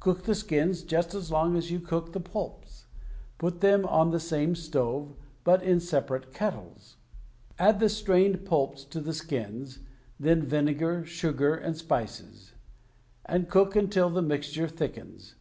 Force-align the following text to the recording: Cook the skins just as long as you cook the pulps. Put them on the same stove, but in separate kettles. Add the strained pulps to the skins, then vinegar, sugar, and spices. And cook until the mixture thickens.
Cook 0.00 0.22
the 0.22 0.34
skins 0.34 0.82
just 0.82 1.12
as 1.14 1.30
long 1.30 1.54
as 1.54 1.70
you 1.70 1.78
cook 1.78 2.14
the 2.14 2.20
pulps. 2.20 2.86
Put 3.36 3.60
them 3.60 3.84
on 3.84 4.10
the 4.12 4.18
same 4.18 4.54
stove, 4.54 5.14
but 5.44 5.62
in 5.62 5.78
separate 5.78 6.32
kettles. 6.32 6.96
Add 7.58 7.78
the 7.78 7.90
strained 7.90 8.46
pulps 8.46 8.82
to 8.86 8.98
the 8.98 9.12
skins, 9.12 9.80
then 10.18 10.40
vinegar, 10.40 11.04
sugar, 11.04 11.54
and 11.54 11.76
spices. 11.76 12.54
And 13.26 13.50
cook 13.50 13.76
until 13.76 14.08
the 14.08 14.22
mixture 14.22 14.68
thickens. 14.68 15.34